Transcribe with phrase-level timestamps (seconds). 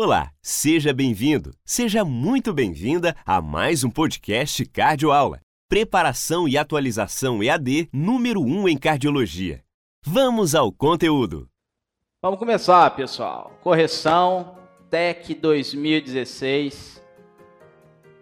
[0.00, 5.40] Olá, seja bem-vindo, seja muito bem-vinda a mais um podcast Cardio Aula.
[5.68, 9.64] Preparação e atualização EAD número 1 em cardiologia.
[10.06, 11.48] Vamos ao conteúdo.
[12.22, 13.58] Vamos começar, pessoal.
[13.60, 14.56] Correção
[14.88, 17.02] TEC 2016.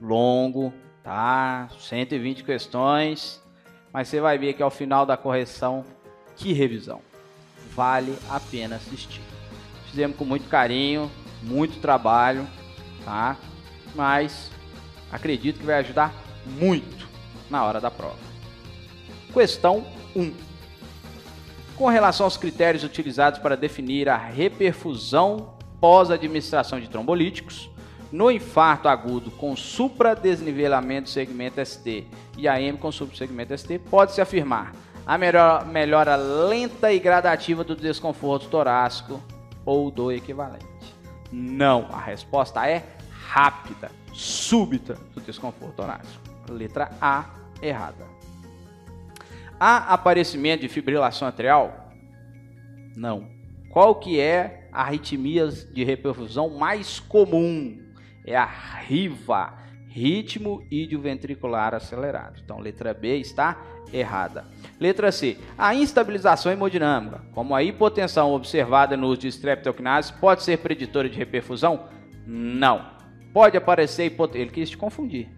[0.00, 0.72] Longo,
[1.04, 1.68] tá?
[1.78, 3.42] 120 questões,
[3.92, 5.84] mas você vai ver que ao final da correção,
[6.34, 7.02] que revisão.
[7.74, 9.20] Vale a pena assistir.
[9.90, 11.10] Fizemos com muito carinho,
[11.42, 12.46] muito trabalho,
[13.04, 13.36] tá?
[13.94, 14.50] Mas
[15.10, 16.14] acredito que vai ajudar
[16.46, 17.08] muito
[17.50, 18.18] na hora da prova.
[19.32, 20.32] Questão 1.
[21.76, 27.70] Com relação aos critérios utilizados para definir a reperfusão pós-administração de trombolíticos,
[28.10, 34.72] no infarto agudo com supradesnivelamento segmento ST e AM com subsegmento ST, pode-se afirmar
[35.06, 39.22] a melhor, melhora lenta e gradativa do desconforto torácico
[39.64, 40.77] ou do equivalente.
[41.30, 46.22] Não, a resposta é rápida, súbita do desconforto torácico.
[46.48, 47.26] Letra A,
[47.60, 48.06] errada.
[49.60, 51.92] Há aparecimento de fibrilação atrial?
[52.96, 53.28] Não.
[53.70, 57.78] Qual que é a arritmia de reperfusão mais comum?
[58.24, 59.52] É a RIVA,
[59.88, 62.40] ritmo idioventricular acelerado.
[62.44, 63.60] Então, letra B está
[63.92, 64.44] errada.
[64.78, 65.38] Letra C.
[65.56, 71.18] A instabilização hemodinâmica, como a hipotensão observada no uso de streptokinase, pode ser preditora de
[71.18, 71.84] reperfusão?
[72.26, 72.86] Não.
[73.32, 74.42] Pode aparecer hipotensão.
[74.42, 75.28] Ele quis te confundir.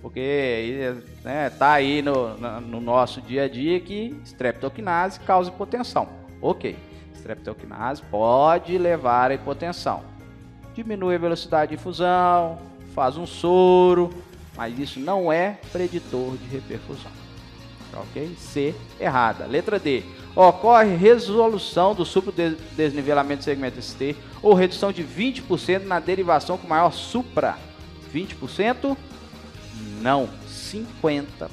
[0.00, 6.08] Porque né, tá aí no, no nosso dia a dia que streptokinase causa hipotensão.
[6.40, 6.76] Ok.
[7.14, 10.02] Streptokinase pode levar à hipotensão.
[10.74, 12.58] Diminui a velocidade de infusão,
[12.94, 14.10] faz um soro,
[14.56, 17.10] mas isso não é preditor de reperfusão.
[17.94, 18.34] Ok?
[18.38, 19.46] C, errada.
[19.46, 20.02] Letra D.
[20.34, 26.92] Ocorre resolução do supra-desnivelamento do segmento ST ou redução de 20% na derivação com maior
[26.92, 27.58] supra.
[28.14, 28.96] 20%?
[30.00, 31.48] Não, 50%.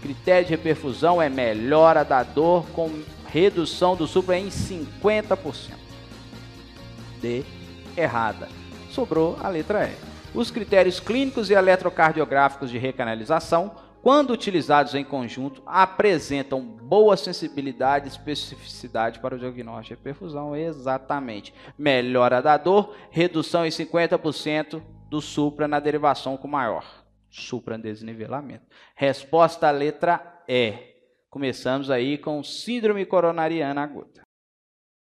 [0.00, 2.90] Critério de reperfusão é melhora da dor com
[3.26, 5.72] redução do supra em 50%.
[7.20, 7.44] D,
[7.96, 8.48] errada.
[8.90, 10.15] Sobrou a letra E.
[10.34, 18.08] Os critérios clínicos e eletrocardiográficos de recanalização quando utilizados em conjunto, apresentam boa sensibilidade e
[18.08, 20.54] especificidade para o diagnóstico de perfusão.
[20.54, 21.52] Exatamente.
[21.76, 27.04] Melhora da dor, redução em 50% do supra na derivação com maior.
[27.28, 28.64] Supra desnivelamento.
[28.94, 30.74] Resposta letra E.
[31.28, 34.22] Começamos aí com síndrome coronariana aguda.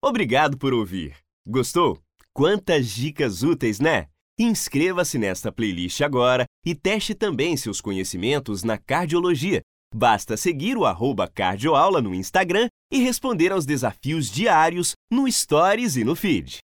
[0.00, 1.16] Obrigado por ouvir.
[1.44, 1.98] Gostou?
[2.32, 4.06] Quantas dicas úteis, né?
[4.40, 9.62] Inscreva-se nesta playlist agora e teste também seus conhecimentos na cardiologia.
[9.92, 16.04] Basta seguir o arroba cardioaula no Instagram e responder aos desafios diários no Stories e
[16.04, 16.58] no Feed.